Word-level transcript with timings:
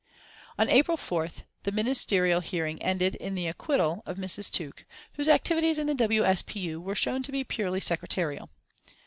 On 0.57 0.67
April 0.67 0.97
4th 0.97 1.43
the 1.61 1.71
Ministerial 1.71 2.41
hearing 2.41 2.81
ended 2.81 3.13
in 3.17 3.35
the 3.35 3.45
acquittal 3.45 4.01
of 4.07 4.17
Mrs. 4.17 4.49
Tuke, 4.49 4.85
whose 5.13 5.29
activities 5.29 5.77
in 5.77 5.85
the 5.85 5.93
W. 5.93 6.23
S. 6.23 6.41
P. 6.41 6.59
U. 6.61 6.81
were 6.81 6.95
shown 6.95 7.21
to 7.21 7.31
be 7.31 7.43
purely 7.43 7.79
secretarial. 7.79 8.49